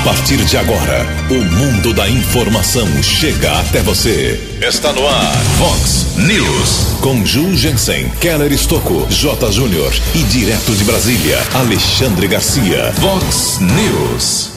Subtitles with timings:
[0.00, 4.58] A partir de agora, o mundo da informação chega até você.
[4.66, 6.96] Está no ar, Fox News.
[7.02, 9.52] Com Ju Jensen, Keller Estocco, J.
[9.52, 12.94] Júnior e direto de Brasília, Alexandre Garcia.
[12.94, 14.52] Fox News.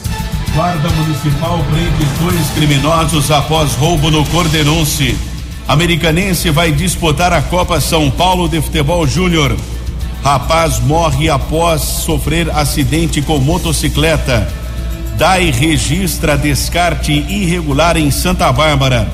[0.54, 5.14] Guarda Municipal prende dois criminosos após roubo no Cordenonce.
[5.68, 9.54] Americanense vai disputar a Copa São Paulo de Futebol Júnior.
[10.24, 14.63] Rapaz morre após sofrer acidente com motocicleta.
[15.16, 19.06] DAI registra descarte irregular em Santa Bárbara.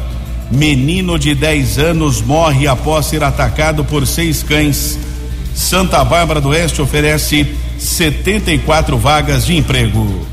[0.50, 4.98] Menino de 10 anos morre após ser atacado por seis cães.
[5.54, 10.26] Santa Bárbara do Oeste oferece 74 vagas de emprego.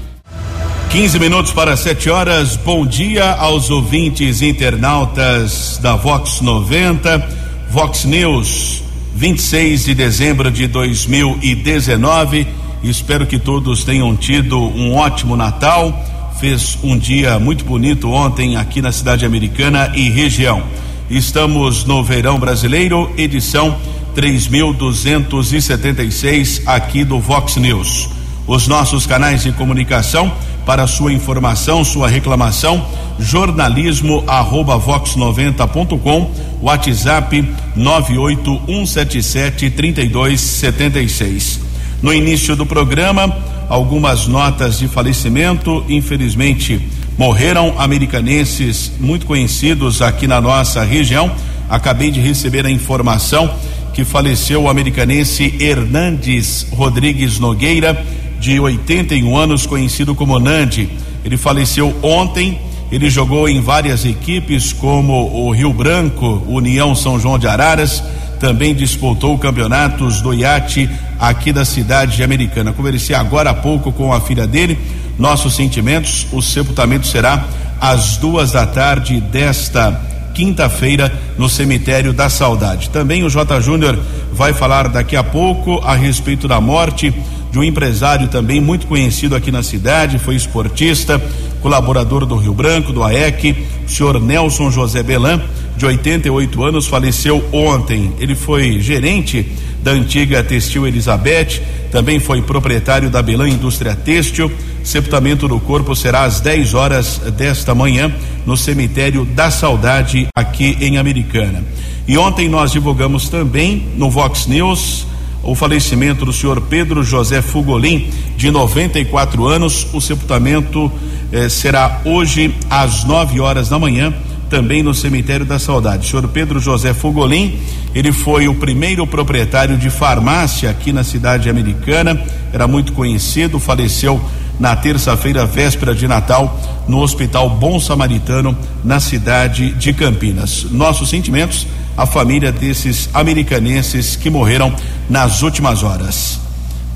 [0.90, 2.56] 15 minutos para 7 horas.
[2.56, 7.28] Bom dia aos ouvintes internautas da Vox 90,
[7.70, 12.48] Vox News, 26 de dezembro de 2019
[12.84, 16.00] Espero que todos tenham tido um ótimo Natal.
[16.40, 20.62] Fez um dia muito bonito ontem aqui na cidade americana e região.
[21.10, 23.76] Estamos no Verão Brasileiro, edição
[24.14, 28.10] 3276 aqui do Vox News.
[28.46, 30.32] Os nossos canais de comunicação
[30.66, 32.86] para sua informação, sua reclamação,
[33.20, 36.32] jornalismo arroba vox90.com,
[36.62, 37.44] WhatsApp
[37.76, 41.67] 98177 3276.
[42.02, 43.36] No início do programa,
[43.68, 45.84] algumas notas de falecimento.
[45.90, 46.80] Infelizmente,
[47.18, 51.32] morreram americanenses muito conhecidos aqui na nossa região.
[51.70, 53.52] Acabei de receber a informação
[53.94, 58.06] que faleceu o americanense Hernandes Rodrigues Nogueira,
[58.40, 60.88] de 81 anos, conhecido como Nandi.
[61.26, 62.60] Ele faleceu ontem.
[62.92, 68.02] Ele jogou em várias equipes, como o Rio Branco, União São João de Araras,
[68.40, 72.74] também disputou campeonatos do iate aqui da cidade de Americana.
[72.74, 74.78] Conversei agora há pouco com a filha dele.
[75.18, 77.46] Nossos sentimentos, o sepultamento será
[77.82, 80.00] às duas da tarde desta
[80.34, 82.92] quinta-feira no cemitério da Saudade.
[82.92, 83.60] Também o J.
[83.60, 83.98] Júnior
[84.32, 87.14] vai falar daqui a pouco a respeito da morte
[87.52, 91.20] de um empresário também muito conhecido aqui na cidade, foi esportista,
[91.62, 95.42] colaborador do Rio Branco, do AEC, o senhor Nelson José Belan,
[95.78, 98.12] de 88 anos, faleceu ontem.
[98.20, 99.46] Ele foi gerente
[99.84, 101.62] da antiga Textil Elizabeth,
[101.92, 104.52] também foi proprietário da Belan Indústria Têxtil.
[104.84, 108.12] Sepultamento do corpo será às 10 horas desta manhã
[108.46, 111.64] no cemitério da Saudade, aqui em Americana.
[112.08, 115.06] E ontem nós divulgamos também no Vox News
[115.44, 119.88] o falecimento do senhor Pedro José Fugolin, de 94 anos.
[119.94, 120.92] O sepultamento
[121.32, 124.14] eh, será hoje às 9 horas da manhã
[124.50, 126.08] também no cemitério da Saudade.
[126.08, 127.60] O senhor Pedro José Fogolin,
[127.94, 132.22] ele foi o primeiro proprietário de farmácia aqui na cidade americana,
[132.52, 134.22] era muito conhecido, faleceu
[134.60, 140.66] na terça-feira, véspera de Natal, no Hospital Bom Samaritano, na cidade de Campinas.
[140.72, 144.74] Nossos sentimentos à família desses americanenses que morreram
[145.10, 146.40] nas últimas horas.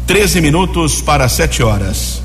[0.07, 2.22] 13 minutos para 7 horas.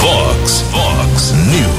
[0.00, 1.69] Fox, Fox News.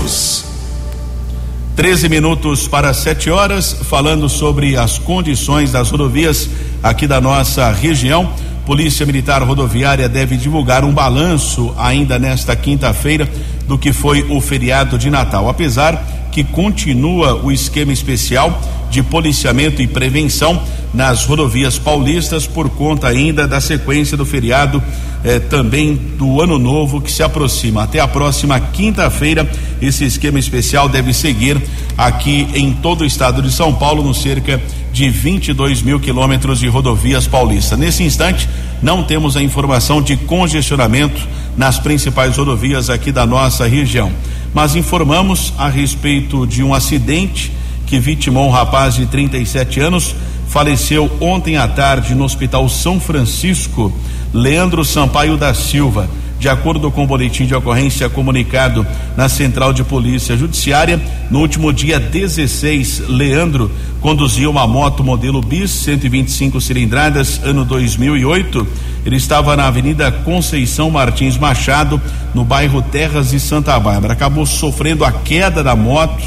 [1.75, 6.49] 13 minutos para 7 horas, falando sobre as condições das rodovias
[6.83, 8.33] aqui da nossa região.
[8.65, 13.29] Polícia Militar Rodoviária deve divulgar um balanço ainda nesta quinta-feira
[13.67, 15.49] do que foi o feriado de Natal.
[15.49, 20.61] Apesar que continua o esquema especial de policiamento e prevenção
[20.93, 24.81] nas rodovias paulistas por conta ainda da sequência do feriado
[25.23, 27.83] eh, também do ano novo que se aproxima.
[27.83, 29.49] Até a próxima quinta-feira,
[29.81, 31.61] esse esquema especial deve seguir
[31.97, 36.67] aqui em todo o estado de São Paulo, no cerca de 22 mil quilômetros de
[36.67, 37.77] rodovias paulistas.
[37.77, 38.49] Nesse instante,
[38.81, 44.11] não temos a informação de congestionamento nas principais rodovias aqui da nossa região
[44.53, 47.51] mas informamos a respeito de um acidente
[47.85, 50.15] que vitimou um rapaz de 37 anos,
[50.47, 53.93] faleceu ontem à tarde no Hospital São Francisco,
[54.33, 56.09] Leandro Sampaio da Silva.
[56.41, 58.83] De acordo com o boletim de ocorrência comunicado
[59.15, 60.99] na Central de Polícia Judiciária,
[61.29, 63.69] no último dia 16, Leandro
[64.01, 68.67] conduziu uma moto modelo bis 125 cilindradas, ano 2008.
[69.05, 72.01] Ele estava na Avenida Conceição Martins Machado,
[72.33, 74.13] no bairro Terras de Santa Bárbara.
[74.13, 76.23] Acabou sofrendo a queda da moto.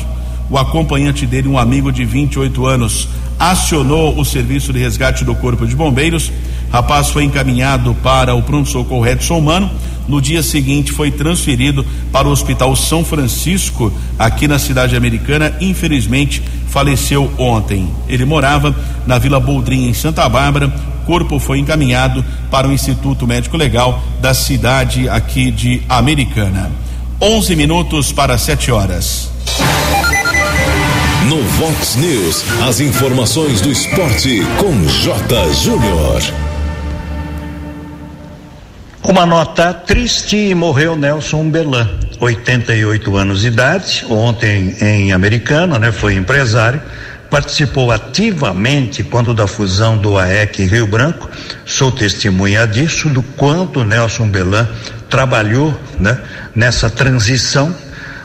[0.49, 5.67] O acompanhante dele, um amigo de 28 anos, acionou o serviço de resgate do Corpo
[5.67, 6.31] de Bombeiros.
[6.71, 9.71] Rapaz foi encaminhado para o pronto-socorro Edson Mano
[10.09, 15.56] no dia seguinte foi transferido para o Hospital São Francisco, aqui na cidade americana.
[15.61, 17.89] Infelizmente, faleceu ontem.
[18.09, 18.75] Ele morava
[19.06, 20.73] na Vila Boldrin, em Santa Bárbara,
[21.05, 26.71] corpo foi encaminhado para o Instituto Médico Legal da cidade aqui de Americana.
[27.21, 29.31] 11 minutos para 7 horas.
[31.29, 35.53] No Vox News, as informações do esporte com J.
[35.55, 36.44] Júnior.
[39.06, 45.93] Uma nota triste, morreu Nelson Belan, 88 anos de idade, ontem em Americana, né?
[45.93, 46.81] Foi empresário,
[47.29, 51.29] participou ativamente quando da fusão do AEC Rio Branco,
[51.67, 54.67] sou testemunha disso, do quanto Nelson Belan
[55.11, 56.19] trabalhou, né?
[56.55, 57.77] Nessa transição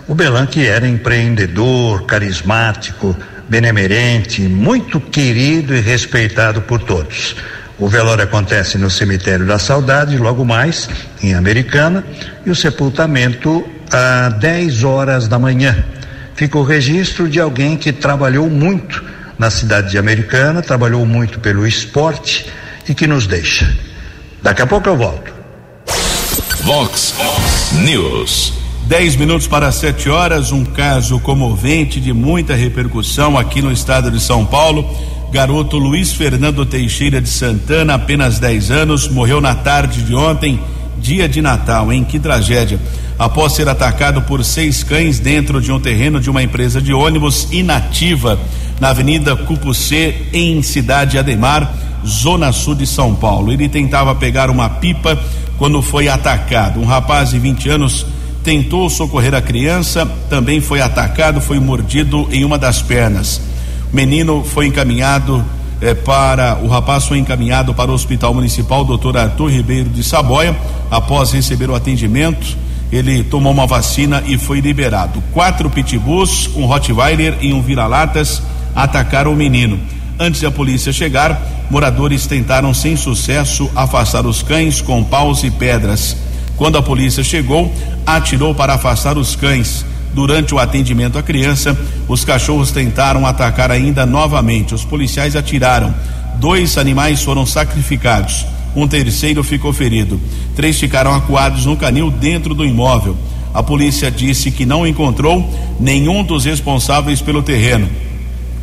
[0.07, 3.15] o Belan que era empreendedor, carismático,
[3.49, 7.35] benemerente, muito querido e respeitado por todos.
[7.79, 10.89] O velório acontece no cemitério da Saudade, logo mais,
[11.23, 12.03] em Americana,
[12.45, 15.85] e o sepultamento às 10 horas da manhã.
[16.35, 19.03] Fica o registro de alguém que trabalhou muito
[19.37, 22.45] na cidade de Americana, trabalhou muito pelo esporte
[22.87, 23.73] e que nos deixa.
[24.43, 25.33] Daqui a pouco eu volto.
[26.63, 27.15] Vox
[27.71, 28.53] News.
[28.87, 34.19] 10 minutos para 7 horas, um caso comovente de muita repercussão aqui no estado de
[34.19, 34.83] São Paulo.
[35.31, 40.59] Garoto Luiz Fernando Teixeira de Santana, apenas 10 anos, morreu na tarde de ontem,
[40.97, 42.79] dia de Natal, em que tragédia.
[43.17, 47.47] Após ser atacado por seis cães dentro de um terreno de uma empresa de ônibus
[47.51, 48.39] inativa
[48.79, 53.51] na Avenida Cupucê, em Cidade Ademar, zona sul de São Paulo.
[53.51, 55.21] Ele tentava pegar uma pipa
[55.59, 56.79] quando foi atacado.
[56.79, 58.05] Um rapaz de 20 anos
[58.43, 63.41] tentou socorrer a criança, também foi atacado, foi mordido em uma das pernas.
[63.91, 65.43] Menino foi encaminhado
[65.81, 69.17] eh, para o rapaz foi encaminhado para o Hospital Municipal Dr.
[69.17, 70.55] Arthur Ribeiro de Saboia.
[70.91, 72.57] Após receber o atendimento,
[72.91, 75.23] ele tomou uma vacina e foi liberado.
[75.31, 78.41] Quatro pitbulls, um Rottweiler e um vira-latas
[78.75, 79.79] atacaram o menino.
[80.19, 86.15] Antes da polícia chegar, moradores tentaram sem sucesso afastar os cães com paus e pedras.
[86.57, 87.73] Quando a polícia chegou,
[88.05, 89.85] atirou para afastar os cães.
[90.13, 91.77] Durante o atendimento à criança,
[92.07, 94.73] os cachorros tentaram atacar ainda novamente.
[94.73, 95.93] Os policiais atiraram.
[96.35, 98.45] Dois animais foram sacrificados.
[98.75, 100.19] Um terceiro ficou ferido.
[100.55, 103.15] Três ficaram acuados no canil dentro do imóvel.
[103.53, 105.47] A polícia disse que não encontrou
[105.79, 107.87] nenhum dos responsáveis pelo terreno.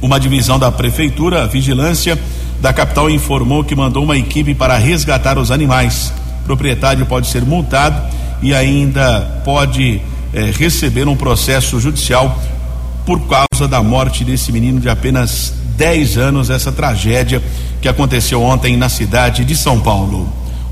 [0.01, 2.19] Uma divisão da prefeitura, a vigilância
[2.61, 6.13] da capital, informou que mandou uma equipe para resgatar os animais
[6.47, 8.01] proprietário pode ser multado
[8.41, 10.01] e ainda pode
[10.33, 12.41] eh, receber um processo judicial
[13.05, 17.43] por causa da morte desse menino de apenas 10 anos, essa tragédia
[17.81, 20.29] que aconteceu ontem na cidade de São Paulo.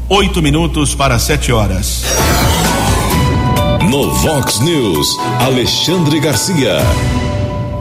[0.09, 2.05] Oito minutos para sete horas.
[3.91, 6.79] No Vox News, Alexandre Garcia.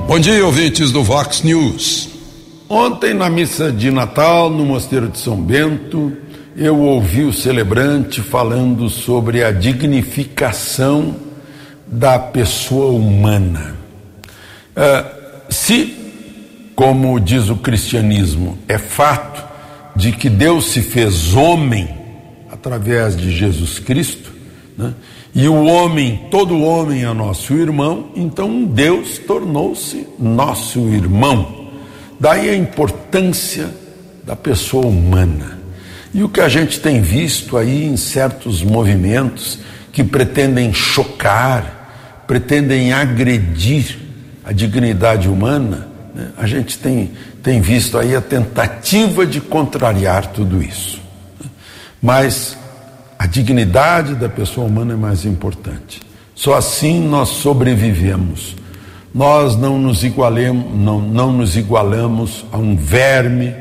[0.07, 2.09] Bom dia, ouvintes do Vox News.
[2.69, 6.13] Ontem, na missa de Natal, no Mosteiro de São Bento,
[6.55, 11.15] eu ouvi o celebrante falando sobre a dignificação
[11.93, 13.75] da pessoa humana.
[14.75, 15.93] Uh, se,
[16.75, 19.43] como diz o cristianismo, é fato
[19.95, 21.87] de que Deus se fez homem
[22.51, 24.31] através de Jesus Cristo,
[24.75, 24.93] né?
[25.35, 31.69] e o homem, todo homem é nosso irmão, então Deus tornou-se nosso irmão.
[32.19, 33.69] Daí a importância
[34.23, 35.59] da pessoa humana.
[36.13, 39.59] E o que a gente tem visto aí em certos movimentos
[39.91, 41.82] que pretendem chocar,
[42.33, 43.95] pretendem agredir
[44.43, 46.31] a dignidade humana, né?
[46.35, 47.11] a gente tem,
[47.43, 50.99] tem visto aí a tentativa de contrariar tudo isso.
[52.01, 52.57] Mas
[53.19, 56.01] a dignidade da pessoa humana é mais importante.
[56.33, 58.55] Só assim nós sobrevivemos.
[59.13, 63.53] Nós não nos igualemos, não, não nos igualamos a um verme,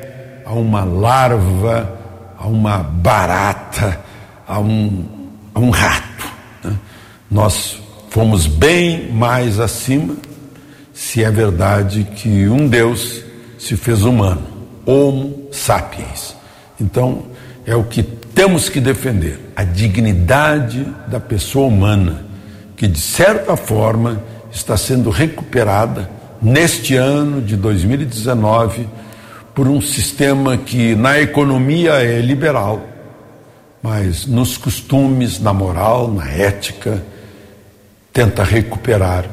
[0.47, 1.95] a uma larva,
[2.39, 4.01] a uma barata,
[4.49, 5.05] a um,
[5.55, 6.27] a um rato.
[6.65, 6.73] Né?
[7.31, 7.82] Nós
[8.13, 10.15] fomos bem mais acima,
[10.93, 13.23] se é verdade que um Deus
[13.59, 14.43] se fez humano,
[14.85, 16.37] Homo sapiens.
[16.79, 17.23] Então,
[17.65, 22.27] é o que temos que defender, a dignidade da pessoa humana,
[22.77, 26.11] que de certa forma está sendo recuperada
[26.43, 28.91] neste ano de 2019
[29.55, 32.83] por um sistema que na economia é liberal,
[33.83, 37.03] mas nos costumes, na moral, na ética,
[38.13, 39.25] tenta recuperar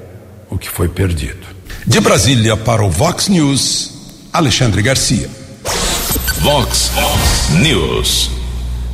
[0.49, 1.45] o que foi perdido.
[1.85, 3.91] De Brasília para o Vox News,
[4.31, 5.29] Alexandre Garcia.
[6.39, 6.91] Vox
[7.61, 8.31] News.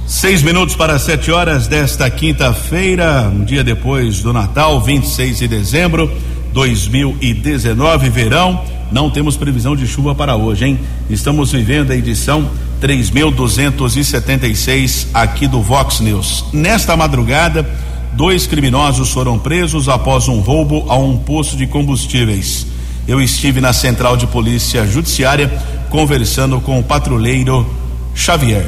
[0.07, 6.11] Seis minutos para sete horas desta quinta-feira, um dia depois do Natal, 26 de dezembro
[6.53, 8.63] 2019, verão.
[8.91, 10.79] Não temos previsão de chuva para hoje, hein?
[11.09, 12.49] Estamos vivendo a edição
[12.79, 16.45] 3276 aqui do Vox News.
[16.53, 17.67] Nesta madrugada,
[18.15, 22.65] dois criminosos foram presos após um roubo a um posto de combustíveis.
[23.05, 25.51] Eu estive na central de polícia judiciária
[25.89, 27.69] conversando com o patrulheiro
[28.15, 28.65] Xavier.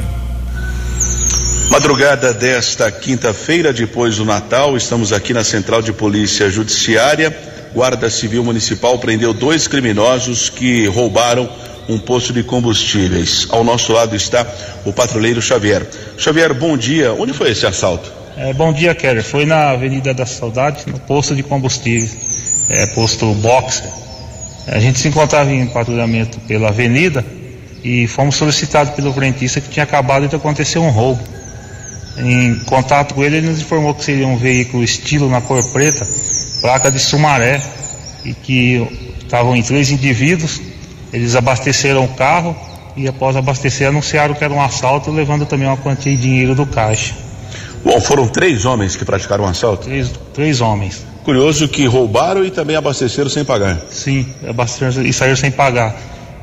[1.70, 7.36] Madrugada desta quinta-feira, depois do Natal, estamos aqui na Central de Polícia Judiciária.
[7.74, 11.48] Guarda Civil Municipal prendeu dois criminosos que roubaram
[11.88, 13.46] um posto de combustíveis.
[13.50, 14.46] Ao nosso lado está
[14.84, 15.86] o patrulheiro Xavier.
[16.18, 17.14] Xavier, bom dia.
[17.14, 18.17] Onde foi esse assalto?
[18.40, 19.24] É, bom dia, Keller.
[19.24, 22.16] Foi na Avenida da Saudade, no posto de combustíveis,
[22.68, 23.90] é, posto Boxer.
[24.68, 27.26] A gente se encontrava em patrulhamento pela avenida
[27.82, 31.20] e fomos solicitados pelo frentista que tinha acabado de acontecer um roubo.
[32.16, 36.06] Em contato com ele, ele nos informou que seria um veículo estilo na cor preta,
[36.60, 37.60] placa de Sumaré,
[38.24, 38.86] e que
[39.20, 40.60] estavam em três indivíduos.
[41.12, 42.54] Eles abasteceram o carro
[42.96, 46.66] e, após abastecer, anunciaram que era um assalto, levando também uma quantia de dinheiro do
[46.66, 47.26] caixa.
[47.84, 49.84] Bom, foram três homens que praticaram o um assalto?
[49.84, 51.06] Três, três homens.
[51.24, 53.78] Curioso que roubaram e também abasteceram sem pagar.
[53.90, 55.94] Sim, abasteceram e saíram sem pagar.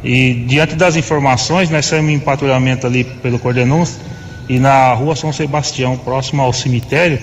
[0.04, 4.00] E diante das informações, nós saímos em patrulhamento ali pelo Cordenúncio
[4.48, 7.20] e na rua São Sebastião, próximo ao cemitério,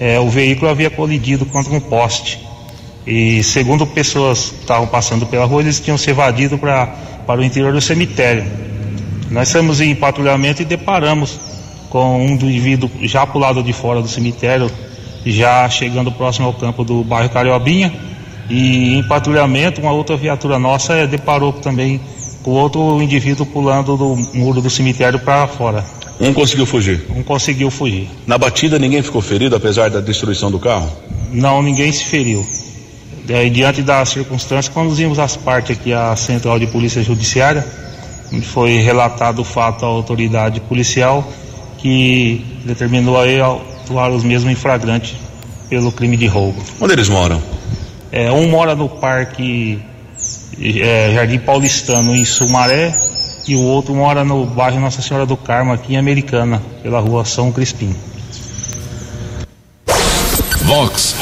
[0.00, 2.40] é, o veículo havia colidido contra um poste.
[3.06, 6.86] E segundo pessoas que estavam passando pela rua, eles tinham se evadido pra,
[7.26, 8.44] para o interior do cemitério.
[9.30, 11.38] Nós fomos em patrulhamento e deparamos
[11.94, 14.68] com um indivíduo já para o lado de fora do cemitério,
[15.24, 17.94] já chegando próximo ao campo do bairro Cariobinha.
[18.50, 22.00] E em patrulhamento, uma outra viatura nossa é, deparou também
[22.42, 25.84] com outro indivíduo pulando do muro do cemitério para fora.
[26.20, 27.06] Um conseguiu fugir?
[27.14, 28.08] Um conseguiu fugir.
[28.26, 30.90] Na batida ninguém ficou ferido, apesar da destruição do carro?
[31.30, 32.44] Não, ninguém se feriu.
[33.52, 37.64] Diante das circunstâncias, conduzimos as partes aqui à Central de Polícia Judiciária,
[38.32, 41.24] onde foi relatado o fato à autoridade policial
[41.84, 45.20] que determinou aí atuar os mesmos em flagrante
[45.68, 46.58] pelo crime de roubo.
[46.80, 47.42] Onde eles moram?
[48.10, 49.78] É, um mora no Parque
[50.58, 52.98] é, Jardim Paulistano, em Sumaré,
[53.46, 57.22] e o outro mora no bairro Nossa Senhora do Carmo, aqui em Americana, pela rua
[57.26, 57.94] São Crispim.
[60.62, 61.16] Vox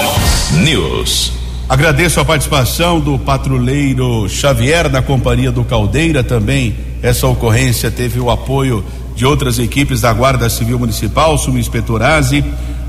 [0.62, 1.32] News.
[1.68, 6.76] Agradeço a participação do patrulheiro Xavier, da Companhia do Caldeira também.
[7.02, 8.84] Essa ocorrência teve o apoio
[9.22, 12.44] de outras equipes da Guarda Civil Municipal, subinspetor Aze,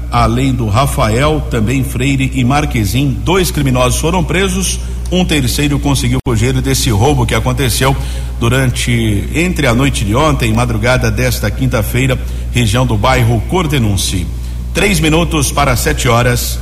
[0.10, 3.16] além do Rafael, também Freire e Marquezim.
[3.24, 4.80] Dois criminosos foram presos,
[5.12, 7.96] um terceiro conseguiu fugir desse roubo que aconteceu
[8.40, 12.20] durante entre a noite de ontem e madrugada desta quinta-feira,
[12.52, 14.26] região do bairro Cordenunci.
[14.74, 16.58] Três minutos para sete horas.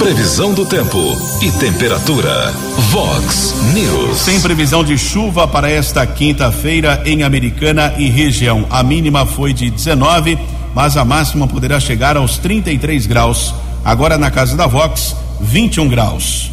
[0.00, 0.98] Previsão do tempo
[1.42, 2.50] e temperatura.
[2.90, 4.16] Vox News.
[4.16, 8.66] Sem previsão de chuva para esta quinta-feira em Americana e região.
[8.70, 10.38] A mínima foi de 19,
[10.74, 13.54] mas a máxima poderá chegar aos 33 graus.
[13.84, 16.50] Agora na casa da Vox, 21 graus.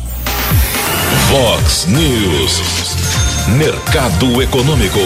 [1.32, 2.62] Vox News.
[3.58, 5.00] Mercado Econômico.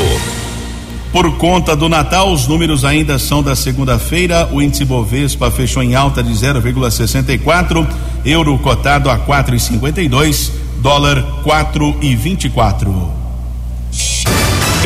[1.11, 4.47] Por conta do Natal, os números ainda são da segunda-feira.
[4.49, 7.85] O índice Bovespa fechou em alta de 0,64,
[8.23, 13.09] euro cotado a 4,52, dólar 4,24.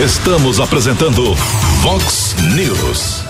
[0.03, 1.35] Estamos apresentando
[1.81, 3.23] Vox News.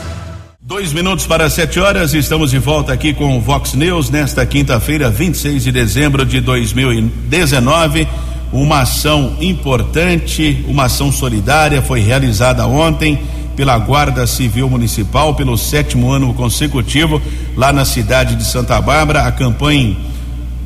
[0.61, 5.11] Dois minutos para sete horas, estamos de volta aqui com o Vox News nesta quinta-feira,
[5.11, 8.07] 26 de dezembro de 2019
[8.51, 13.19] uma ação importante, uma ação solidária foi realizada ontem
[13.55, 17.21] pela Guarda Civil Municipal pelo sétimo ano consecutivo
[17.55, 19.23] lá na cidade de Santa Bárbara.
[19.23, 19.95] A campanha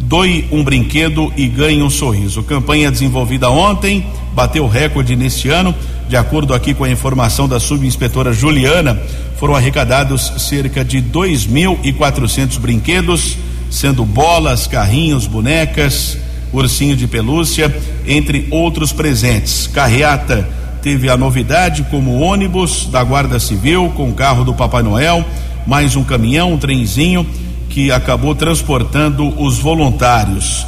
[0.10, 2.42] Doe um brinquedo e ganhe um sorriso.
[2.42, 5.76] Campanha desenvolvida ontem, bateu recorde neste ano.
[6.08, 9.00] De acordo aqui com a informação da subinspetora Juliana,
[9.38, 13.38] foram arrecadados cerca de 2.400 brinquedos,
[13.70, 16.18] sendo bolas, carrinhos, bonecas,
[16.52, 17.74] ursinho de pelúcia,
[18.08, 19.68] entre outros presentes.
[19.68, 20.48] Carreata
[20.82, 25.26] teve a novidade como ônibus da Guarda Civil com o carro do Papai Noel,
[25.68, 27.26] mais um caminhão, um trenzinho
[27.70, 30.66] que acabou transportando os voluntários.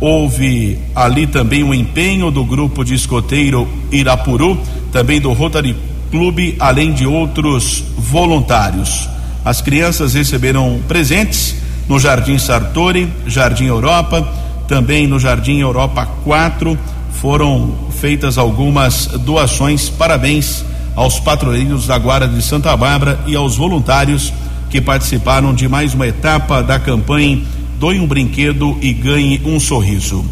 [0.00, 4.58] Houve ali também o um empenho do grupo de escoteiro Irapuru,
[4.92, 5.74] também do Rotary
[6.10, 9.08] Clube, além de outros voluntários.
[9.44, 11.56] As crianças receberam presentes
[11.88, 16.78] no Jardim Sartori, Jardim Europa, também no Jardim Europa 4
[17.12, 19.88] foram feitas algumas doações.
[19.88, 24.32] Parabéns aos patrulheiros da Guarda de Santa Bárbara e aos voluntários
[24.70, 27.42] que participaram de mais uma etapa da campanha
[27.78, 30.24] Doe um brinquedo e ganhe um sorriso.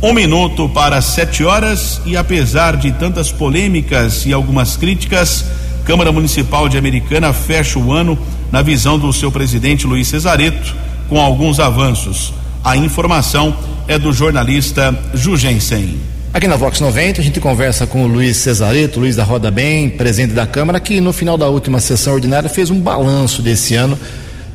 [0.00, 5.44] Um minuto para sete horas e apesar de tantas polêmicas e algumas críticas,
[5.84, 8.16] Câmara Municipal de Americana fecha o ano
[8.52, 10.76] na visão do seu presidente Luiz Cesareto,
[11.08, 12.32] com alguns avanços.
[12.64, 13.56] A informação
[13.88, 15.98] é do jornalista Jugensen.
[16.32, 19.90] Aqui na Vox 90 a gente conversa com o Luiz Cesareto, Luiz da Roda Bem,
[19.90, 23.98] presidente da Câmara, que no final da última sessão ordinária fez um balanço desse ano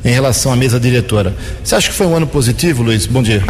[0.02, 1.36] em relação à mesa diretora.
[1.62, 3.04] Você acha que foi um ano positivo, Luiz?
[3.04, 3.44] Bom dia.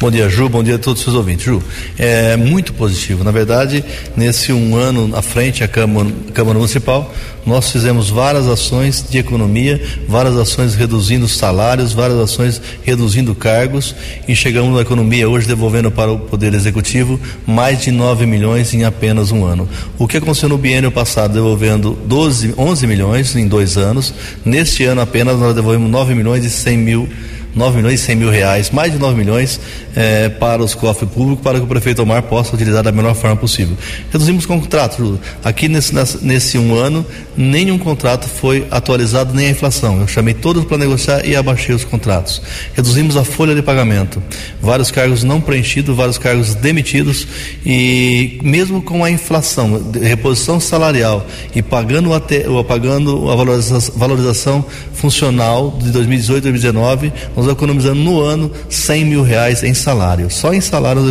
[0.00, 0.48] Bom dia, Ju.
[0.48, 1.44] Bom dia a todos os seus ouvintes.
[1.44, 1.62] Ju,
[1.96, 3.22] é muito positivo.
[3.22, 3.84] Na verdade,
[4.16, 7.14] nesse um ano à frente à Câmara, Câmara Municipal,
[7.46, 13.94] nós fizemos várias ações de economia, várias ações reduzindo salários, várias ações reduzindo cargos
[14.26, 18.84] e chegamos na economia hoje devolvendo para o Poder Executivo mais de 9 milhões em
[18.84, 19.68] apenas um ano.
[19.96, 24.12] O que aconteceu no biênio passado, devolvendo 12, 11 milhões em dois anos,
[24.44, 27.08] neste ano apenas nós devolvemos 9 milhões e 100 mil
[27.54, 29.60] 9 milhões e 100 mil reais, mais de 9 milhões
[29.94, 33.36] eh, para os cofres públicos, para que o prefeito Omar possa utilizar da melhor forma
[33.36, 33.76] possível.
[34.10, 35.18] Reduzimos contratos.
[35.44, 37.06] Aqui nesse, nesse um ano,
[37.36, 40.00] nenhum contrato foi atualizado, nem a inflação.
[40.00, 42.42] Eu chamei todos para negociar e abaixei os contratos.
[42.74, 44.22] Reduzimos a folha de pagamento.
[44.60, 47.26] Vários cargos não preenchidos, vários cargos demitidos
[47.64, 55.76] e mesmo com a inflação, reposição salarial e pagando, até, pagando a valorização, valorização funcional
[55.80, 60.30] de 2018 e 2019, nós economizamos no ano 100 mil reais em salário.
[60.30, 61.10] Só em salário nós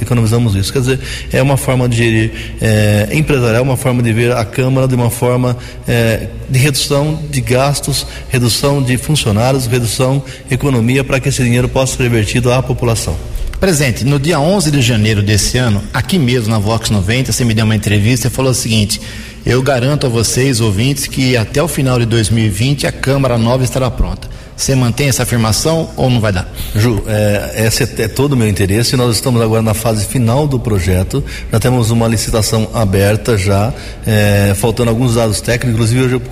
[0.00, 0.72] economizamos, isso.
[0.72, 1.00] Quer dizer,
[1.32, 5.10] é uma forma de gerir é, empresarial, uma forma de ver a Câmara de uma
[5.10, 11.68] forma é, de redução de gastos, redução de funcionários, redução economia para que esse dinheiro
[11.68, 13.16] possa ser revertido à população.
[13.60, 17.54] Presente, no dia 11 de janeiro desse ano, aqui mesmo na Vox 90, você me
[17.54, 19.00] deu uma entrevista e falou o seguinte:
[19.46, 23.90] eu garanto a vocês, ouvintes, que até o final de 2020 a Câmara Nova estará
[23.90, 24.33] pronta.
[24.56, 26.48] Você mantém essa afirmação ou não vai dar?
[26.76, 28.96] Ju, é, esse é, é todo o meu interesse.
[28.96, 31.24] Nós estamos agora na fase final do projeto.
[31.50, 33.72] Já temos uma licitação aberta já,
[34.06, 35.74] é, faltando alguns dados técnicos.
[35.74, 36.22] Inclusive, hoje eu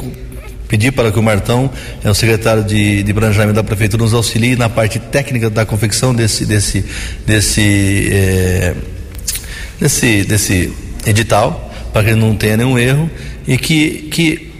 [0.68, 1.68] pedi para que o Martão,
[2.02, 6.14] é o secretário de, de planejamento da prefeitura, nos auxilie na parte técnica da confecção
[6.14, 6.82] desse desse
[7.26, 8.74] desse é,
[9.78, 10.72] desse, desse
[11.04, 13.10] edital, para que não tenha nenhum erro
[13.46, 14.50] e que que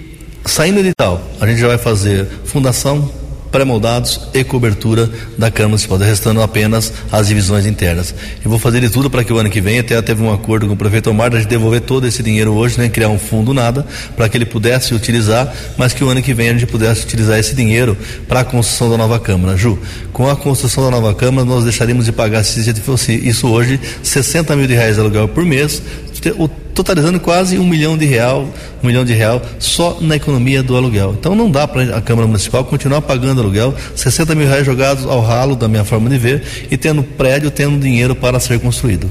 [0.44, 3.21] saindo do edital a gente já vai fazer fundação
[3.52, 8.14] pré-moldados e cobertura da Câmara Municipal, restando apenas as divisões internas.
[8.42, 10.66] Eu vou fazer de tudo para que o ano que vem, até teve um acordo
[10.66, 13.86] com o prefeito Omar, de devolver todo esse dinheiro hoje, né, criar um fundo nada,
[14.16, 17.38] para que ele pudesse utilizar, mas que o ano que vem a gente pudesse utilizar
[17.38, 19.56] esse dinheiro para a construção da nova Câmara.
[19.56, 19.78] Ju,
[20.12, 24.56] com a construção da nova Câmara, nós deixaríamos de pagar, se fosse isso hoje, 60
[24.56, 25.82] mil de reais aluguel por mês,
[26.38, 28.48] o totalizando quase um milhão de real,
[28.82, 31.14] um milhão de real só na economia do aluguel.
[31.18, 35.20] Então não dá para a Câmara Municipal continuar pagando aluguel, 60 mil reais jogados ao
[35.20, 39.08] ralo da minha forma de ver e tendo prédio, tendo dinheiro para ser construído.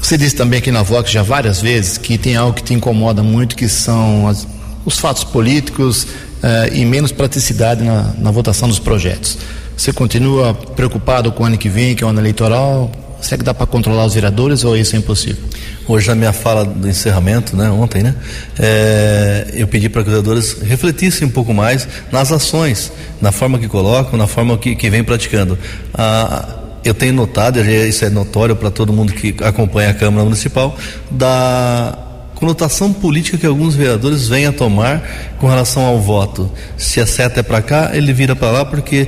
[0.00, 3.22] Você disse também aqui na Vox já várias vezes que tem algo que te incomoda
[3.22, 4.46] muito, que são as,
[4.84, 6.08] os fatos políticos
[6.42, 9.38] eh, e menos praticidade na, na votação dos projetos.
[9.76, 12.90] Você continua preocupado com o ano que vem, que é o ano eleitoral?
[13.22, 15.42] Será que dá para controlar os vereadores ou isso é impossível?
[15.86, 18.14] Hoje, na minha fala do encerramento, né, ontem, né,
[18.58, 23.58] é, eu pedi para que os vereadores refletissem um pouco mais nas ações, na forma
[23.58, 25.56] que colocam, na forma que, que vem praticando.
[25.94, 30.76] Ah, eu tenho notado, isso é notório para todo mundo que acompanha a Câmara Municipal,
[31.10, 31.96] da
[32.42, 36.50] conotação política que alguns vereadores vêm a tomar com relação ao voto.
[36.76, 39.06] Se a seta é para cá, ele vira para lá porque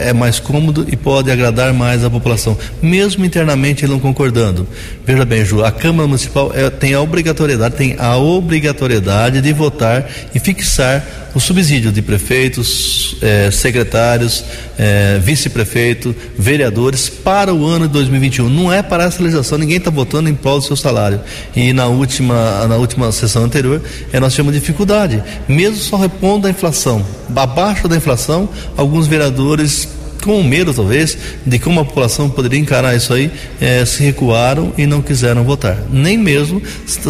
[0.00, 4.66] é mais cômodo e pode agradar mais a população, mesmo internamente ele não concordando.
[5.04, 10.08] Veja bem, Ju, a Câmara Municipal é, tem a obrigatoriedade, tem a obrigatoriedade de votar
[10.34, 11.04] e fixar
[11.36, 14.42] o subsídio de prefeitos, eh, secretários,
[14.78, 18.48] eh, vice-prefeito, vereadores para o ano de 2021.
[18.48, 21.20] Não é para essa legislação, ninguém está votando em prol do seu salário.
[21.54, 26.50] E na última, na última sessão anterior, eh, nós tivemos dificuldade, mesmo só repondo a
[26.50, 27.04] inflação.
[27.36, 29.86] Abaixo da inflação, alguns vereadores
[30.26, 34.84] com medo, talvez, de como a população poderia encarar isso aí, é, se recuaram e
[34.84, 35.78] não quiseram votar.
[35.88, 36.60] Nem mesmo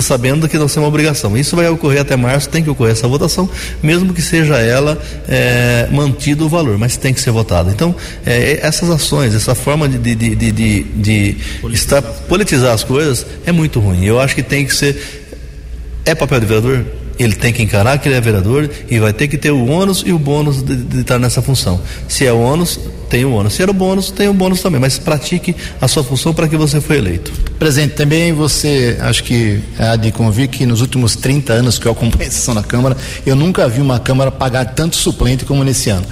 [0.02, 1.36] sabendo que não é uma obrigação.
[1.36, 3.48] Isso vai ocorrer até março, tem que ocorrer essa votação,
[3.82, 7.70] mesmo que seja ela é, mantido o valor, mas tem que ser votado.
[7.70, 11.36] Então, é, essas ações, essa forma de, de, de, de, de
[11.72, 14.04] estar, politizar as coisas é muito ruim.
[14.04, 15.24] Eu acho que tem que ser.
[16.04, 16.84] É papel de vereador?
[17.18, 20.02] Ele tem que encarar que ele é vereador e vai ter que ter o ônus
[20.06, 21.80] e o bônus de, de estar nessa função.
[22.08, 23.54] Se é o ônus, tem o ônus.
[23.54, 24.80] Se era o bônus, tem o bônus também.
[24.80, 27.32] Mas pratique a sua função para que você foi eleito.
[27.58, 31.92] Presidente, também você, acho que há de convir que nos últimos 30 anos que eu
[31.92, 35.88] acompanho a sessão na Câmara, eu nunca vi uma Câmara pagar tanto suplente como nesse
[35.90, 36.06] ano.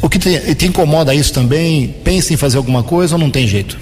[0.00, 1.88] O que te, te incomoda isso também?
[2.04, 3.76] Pensa em fazer alguma coisa ou não tem jeito?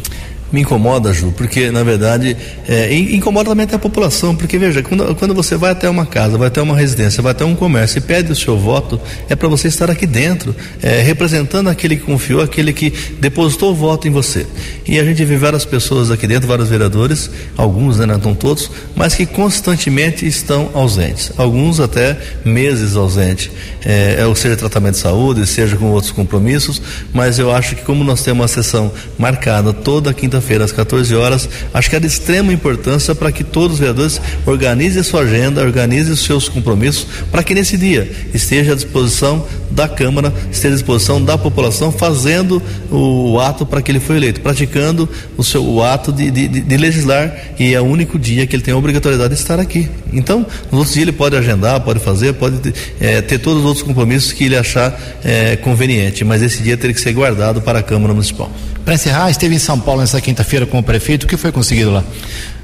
[0.53, 2.37] Me incomoda, Ju, porque na verdade
[2.69, 6.37] é, incomoda também até a população, porque veja, quando, quando você vai até uma casa,
[6.37, 9.49] vai até uma residência, vai até um comércio e pede o seu voto, é para
[9.49, 14.11] você estar aqui dentro, é, representando aquele que confiou, aquele que depositou o voto em
[14.11, 14.47] você.
[14.87, 18.71] E a gente vê várias pessoas aqui dentro, vários vereadores, alguns, né, não estão todos,
[18.95, 23.51] mas que constantemente estão ausentes, alguns até meses ausentes,
[23.85, 27.83] é, é, ou seja, tratamento de saúde, seja com outros compromissos, mas eu acho que
[27.83, 30.13] como nós temos uma sessão marcada toda
[30.43, 34.21] quinta-feira às 14 horas, acho que é de extrema importância para que todos os vereadores
[34.45, 39.47] organizem a sua agenda, organizem os seus compromissos, para que nesse dia esteja à disposição
[39.71, 44.41] da Câmara, esteja à disposição da população, fazendo o ato para que ele foi eleito,
[44.41, 48.57] praticando o seu o ato de, de, de legislar e é o único dia que
[48.57, 49.89] ele tem a obrigatoriedade de estar aqui.
[50.13, 53.83] Então, nos outros dias ele pode agendar, pode fazer, pode é, ter todos os outros
[53.83, 57.83] compromissos que ele achar é, conveniente, mas esse dia teria que ser guardado para a
[57.83, 58.51] Câmara Municipal.
[58.85, 61.91] Para encerrar, esteve em São Paulo nessa quinta-feira com o prefeito, o que foi conseguido
[61.91, 62.05] lá?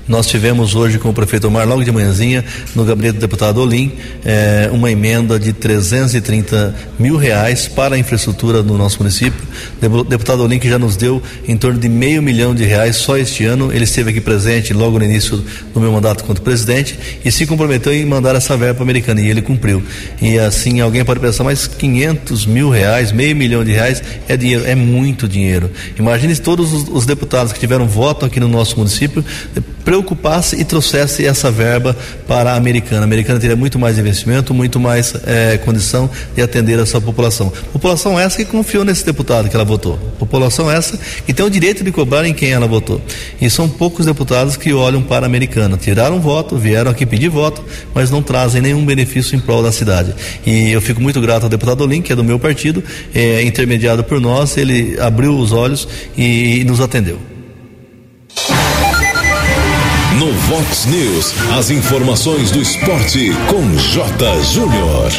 [0.08, 2.42] Nós tivemos hoje com o prefeito Omar, logo de manhãzinha,
[2.74, 3.92] no gabinete do deputado Olim,
[4.24, 9.38] eh, uma emenda de 330 mil reais para a infraestrutura no nosso município.
[10.08, 13.44] Deputado Olim que já nos deu em torno de meio milhão de reais só este
[13.44, 13.70] ano.
[13.70, 15.44] Ele esteve aqui presente logo no início
[15.74, 19.42] do meu mandato como presidente e se comprometeu em mandar essa verba americana e ele
[19.42, 19.82] cumpriu.
[20.22, 24.64] E assim alguém pode pensar, mas 500 mil reais, meio milhão de reais é dinheiro,
[24.66, 25.70] é muito dinheiro.
[25.98, 29.22] Imagine todos os, os deputados que tiveram voto aqui no nosso município
[29.88, 31.96] preocupasse e trouxesse essa verba
[32.26, 33.00] para a americana.
[33.00, 37.50] A americana teria muito mais investimento, muito mais é, condição de atender essa população.
[37.72, 39.96] População essa que confiou nesse deputado que ela votou.
[40.18, 43.00] População essa que tem o direito de cobrar em quem ela votou.
[43.40, 45.78] E são poucos deputados que olham para a americana.
[45.78, 50.14] Tiraram voto, vieram aqui pedir voto, mas não trazem nenhum benefício em prol da cidade.
[50.44, 54.04] E eu fico muito grato ao deputado Olim, que é do meu partido, é, intermediado
[54.04, 57.37] por nós, ele abriu os olhos e, e nos atendeu.
[60.48, 64.42] Vox News, as informações do esporte com J.
[64.44, 65.10] Júnior.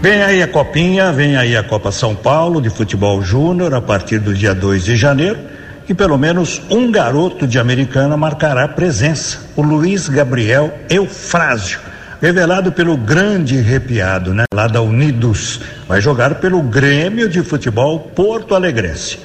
[0.00, 4.20] Vem aí a Copinha, vem aí a Copa São Paulo de Futebol Júnior a partir
[4.20, 5.40] do dia 2 de janeiro.
[5.88, 11.80] E pelo menos um garoto de Americana marcará presença, o Luiz Gabriel Eufrásio,
[12.22, 14.44] revelado pelo grande arrepiado, né?
[14.54, 19.18] Lá da Unidos, vai jogar pelo Grêmio de Futebol Porto Alegrense.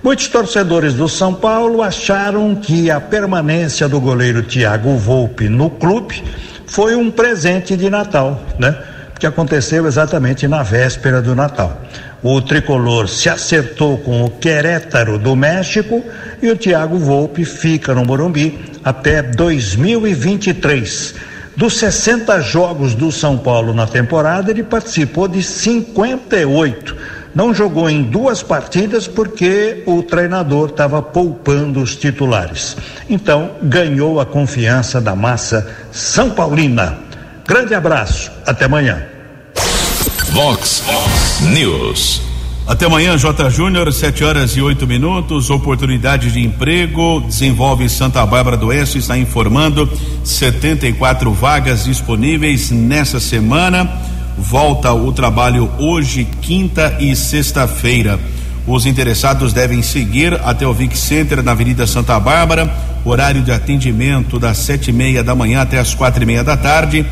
[0.00, 6.22] Muitos torcedores do São Paulo acharam que a permanência do goleiro Thiago Volpe no clube
[6.66, 8.76] foi um presente de Natal, né?
[9.18, 11.82] Que aconteceu exatamente na véspera do Natal.
[12.22, 16.04] O tricolor se acertou com o Querétaro do México
[16.40, 21.14] e o Thiago Volpe fica no Morumbi até 2023.
[21.56, 28.02] Dos 60 jogos do São Paulo na temporada, ele participou de 58 não jogou em
[28.02, 32.76] duas partidas porque o treinador estava poupando os titulares.
[33.08, 36.98] Então, ganhou a confiança da massa São Paulina.
[37.46, 39.02] Grande abraço, até amanhã.
[40.32, 40.82] Vox
[41.52, 42.22] News.
[42.66, 43.48] Até amanhã, J.
[43.48, 45.48] Júnior, 7 horas e 8 minutos.
[45.48, 47.22] Oportunidade de emprego.
[47.22, 49.90] Desenvolve Santa Bárbara do Oeste está informando
[50.22, 58.18] 74 vagas disponíveis nessa semana volta o trabalho hoje, quinta e sexta-feira.
[58.66, 62.72] Os interessados devem seguir até o Vic Center na Avenida Santa Bárbara,
[63.04, 66.56] horário de atendimento das sete e meia da manhã até as quatro e meia da
[66.56, 67.04] tarde.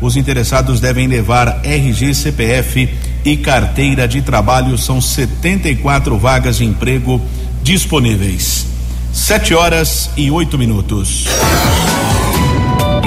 [0.00, 2.88] Os interessados devem levar RG, CPF
[3.24, 4.76] e carteira de trabalho.
[4.76, 7.20] São 74 vagas de emprego
[7.62, 8.66] disponíveis.
[9.12, 11.26] Sete horas e oito minutos.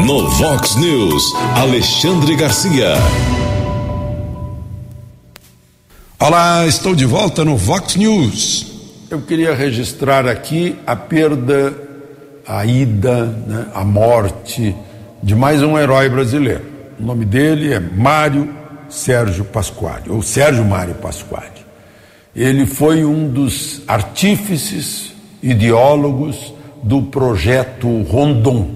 [0.05, 1.23] No Vox News,
[1.55, 2.93] Alexandre Garcia.
[6.17, 8.67] Olá, estou de volta no Vox News.
[9.11, 11.73] Eu queria registrar aqui a perda,
[12.47, 14.73] a ida, né, a morte
[15.21, 16.63] de mais um herói brasileiro.
[16.97, 18.49] O nome dele é Mário
[18.87, 21.65] Sérgio Pasquale, ou Sérgio Mário Pasquale.
[22.33, 25.11] Ele foi um dos artífices,
[25.43, 28.69] ideólogos do projeto Rondon,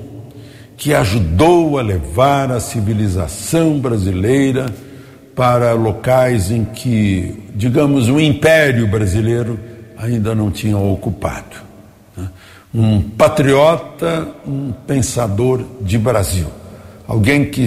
[0.75, 4.65] que ajudou a levar a civilização brasileira
[5.39, 9.57] para locais em que, digamos, o império brasileiro
[9.97, 11.55] ainda não tinha ocupado.
[12.17, 12.27] Né?
[12.75, 16.47] Um patriota, um pensador de Brasil,
[17.07, 17.65] alguém que,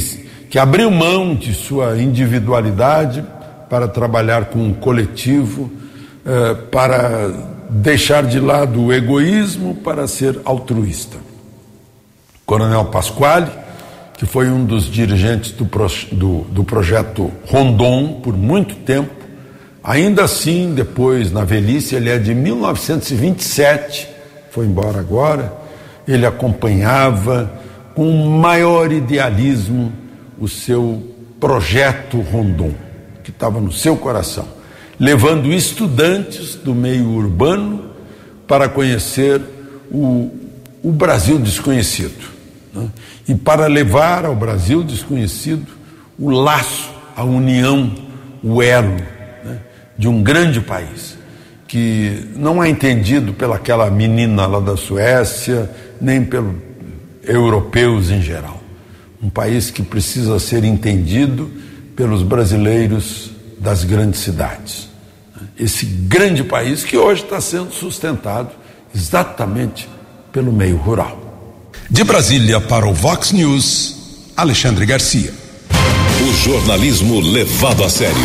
[0.51, 3.25] que abriu mão de sua individualidade
[3.71, 5.73] para trabalhar com um coletivo,
[6.27, 7.31] eh, para
[7.71, 11.17] deixar de lado o egoísmo para ser altruísta.
[12.45, 13.62] Coronel Pasquale
[14.23, 15.69] que foi um dos dirigentes do,
[16.13, 19.11] do, do projeto Rondon por muito tempo.
[19.83, 24.09] Ainda assim, depois, na velhice, ele é de 1927,
[24.53, 25.53] foi embora agora,
[26.07, 27.53] ele acompanhava
[27.97, 29.93] com o maior idealismo
[30.39, 31.03] o seu
[31.41, 32.71] projeto Rondon,
[33.25, 34.47] que estava no seu coração,
[35.01, 37.91] levando estudantes do meio urbano
[38.47, 39.43] para conhecer
[39.91, 40.31] o,
[40.81, 42.32] o Brasil desconhecido.
[42.73, 42.89] Né?
[43.29, 45.67] E para levar ao Brasil desconhecido
[46.19, 47.93] o laço, a união,
[48.43, 48.97] o elo
[49.45, 49.61] né?
[49.97, 51.19] de um grande país
[51.69, 56.55] que não é entendido pelaquela menina lá da Suécia, nem pelos
[57.23, 58.61] europeus em geral.
[59.23, 61.51] Um país que precisa ser entendido
[61.97, 64.91] pelos brasileiros das grandes cidades.
[65.59, 68.51] Esse grande país que hoje está sendo sustentado
[68.95, 69.89] exatamente
[70.33, 71.22] pelo meio rural.
[71.93, 73.97] De Brasília para o Vox News,
[74.35, 75.31] Alexandre Garcia.
[76.27, 78.17] O jornalismo levado a sério.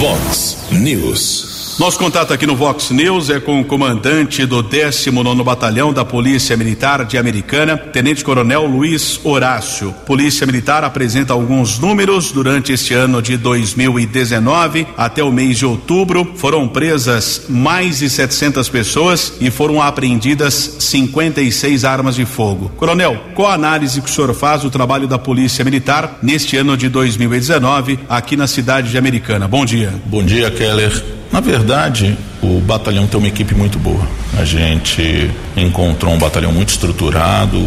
[0.00, 1.49] Vox News.
[1.80, 6.54] Nosso contato aqui no Vox News é com o comandante do 19 Batalhão da Polícia
[6.54, 9.94] Militar de Americana, Tenente Coronel Luiz Horácio.
[10.04, 16.34] Polícia Militar apresenta alguns números durante este ano de 2019 até o mês de outubro.
[16.36, 22.70] Foram presas mais de 700 pessoas e foram apreendidas 56 armas de fogo.
[22.76, 26.76] Coronel, qual a análise que o senhor faz do trabalho da Polícia Militar neste ano
[26.76, 29.48] de 2019 aqui na cidade de Americana?
[29.48, 29.94] Bom dia.
[30.04, 31.19] Bom dia, Keller.
[31.32, 34.06] Na verdade, o batalhão tem uma equipe muito boa.
[34.38, 37.58] A gente encontrou um batalhão muito estruturado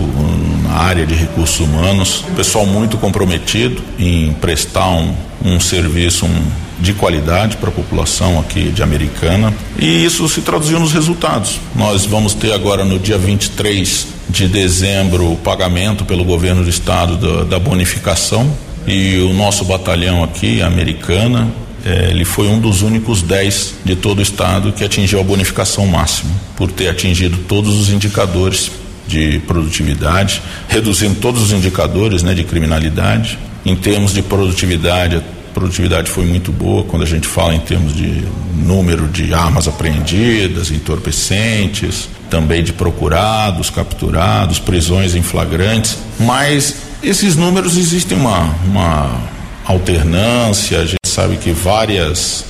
[0.64, 6.46] na área de recursos humanos, pessoal muito comprometido em prestar um, um serviço um,
[6.80, 11.60] de qualidade para a população aqui de Americana e isso se traduziu nos resultados.
[11.76, 17.16] Nós vamos ter agora no dia 23 de dezembro o pagamento pelo governo do estado
[17.16, 18.52] da, da bonificação
[18.86, 21.48] e o nosso batalhão aqui, Americana,
[21.86, 26.32] ele foi um dos únicos 10 de todo o estado que atingiu a bonificação máxima,
[26.56, 28.72] por ter atingido todos os indicadores
[29.08, 33.38] de produtividade, reduzindo todos os indicadores né, de criminalidade.
[33.66, 35.22] Em termos de produtividade, a
[35.54, 38.24] produtividade foi muito boa quando a gente fala em termos de
[38.56, 47.78] número de armas apreendidas, entorpecentes, também de procurados, capturados, prisões em flagrantes, mas esses números
[47.78, 49.22] existem uma, uma
[49.66, 52.46] alternância, sabe que várias,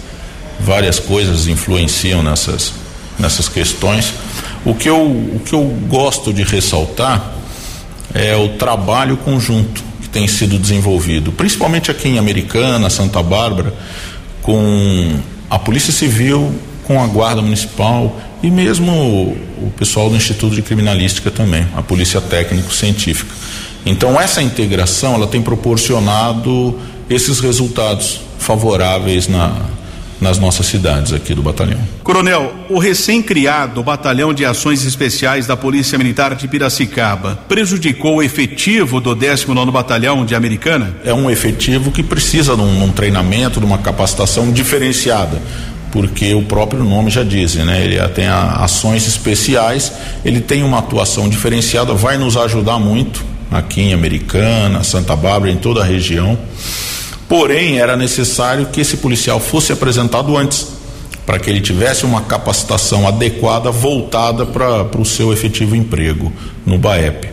[0.60, 2.74] várias coisas influenciam nessas,
[3.20, 4.14] nessas questões.
[4.66, 7.34] O que, eu, o que eu gosto de ressaltar
[8.14, 13.74] é o trabalho conjunto que tem sido desenvolvido, principalmente aqui em Americana, Santa Bárbara,
[14.42, 16.54] com a Polícia Civil,
[16.86, 21.82] com a Guarda Municipal e mesmo o, o pessoal do Instituto de Criminalística também, a
[21.82, 23.34] Polícia Técnico-Científica.
[23.86, 29.56] Então essa integração ela tem proporcionado esses resultados favoráveis na,
[30.24, 31.80] nas nossas cidades aqui do batalhão.
[32.04, 39.00] Coronel, o recém-criado Batalhão de Ações Especiais da Polícia Militar de Piracicaba prejudicou o efetivo
[39.02, 40.96] do 19 Batalhão de Americana?
[41.04, 45.42] É um efetivo que precisa de um, um treinamento, de uma capacitação diferenciada
[45.92, 47.84] porque o próprio nome já diz, né?
[47.84, 49.92] Ele tem ações especiais,
[50.26, 55.58] ele tem uma atuação diferenciada, vai nos ajudar muito aqui em Americana, Santa Bárbara, em
[55.58, 56.36] toda a região.
[57.34, 60.68] Porém, era necessário que esse policial fosse apresentado antes,
[61.26, 66.32] para que ele tivesse uma capacitação adequada voltada para o seu efetivo emprego
[66.64, 67.30] no BAEP.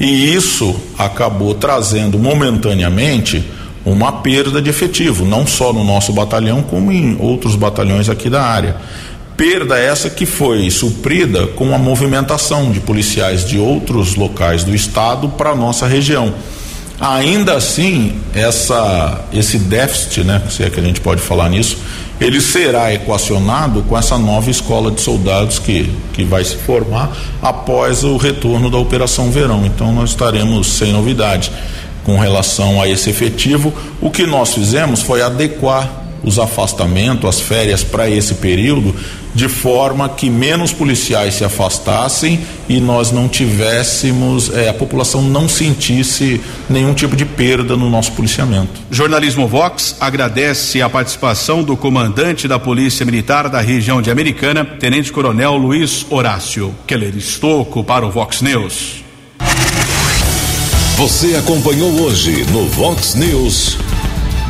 [0.00, 3.44] E isso acabou trazendo momentaneamente
[3.84, 8.42] uma perda de efetivo, não só no nosso batalhão, como em outros batalhões aqui da
[8.42, 8.74] área.
[9.36, 15.28] Perda essa que foi suprida com a movimentação de policiais de outros locais do estado
[15.28, 16.34] para a nossa região.
[16.98, 21.76] Ainda assim, essa, esse déficit, né, se é que a gente pode falar nisso,
[22.18, 28.02] ele será equacionado com essa nova escola de soldados que, que vai se formar após
[28.02, 29.66] o retorno da Operação Verão.
[29.66, 31.52] Então, nós estaremos sem novidade
[32.04, 33.74] com relação a esse efetivo.
[34.00, 38.94] O que nós fizemos foi adequar os afastamentos, as férias para esse período,
[39.36, 45.46] de forma que menos policiais se afastassem e nós não tivéssemos, é, a população não
[45.46, 48.80] sentisse nenhum tipo de perda no nosso policiamento.
[48.90, 55.12] Jornalismo Vox agradece a participação do comandante da Polícia Militar da região de Americana, Tenente
[55.12, 59.04] Coronel Luiz Horácio Keller Estocco para o Vox News.
[60.96, 63.76] Você acompanhou hoje no Vox News.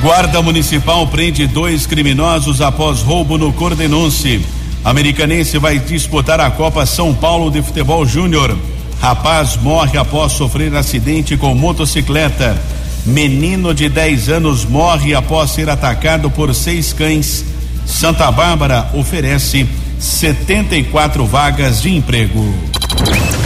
[0.01, 4.56] Guarda Municipal prende dois criminosos após roubo no Cordenonce.
[4.87, 8.57] Americanense vai disputar a Copa São Paulo de Futebol Júnior.
[9.01, 12.57] Rapaz morre após sofrer acidente com motocicleta.
[13.05, 17.45] Menino de 10 anos morre após ser atacado por seis cães.
[17.85, 19.67] Santa Bárbara oferece
[19.99, 22.55] 74 vagas de emprego.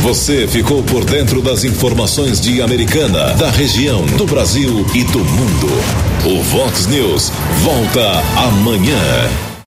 [0.03, 5.69] Você ficou por dentro das informações de Americana, da região, do Brasil e do mundo.
[6.23, 7.33] O Vox News
[7.65, 9.50] volta amanhã.